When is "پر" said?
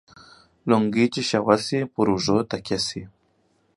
1.93-2.07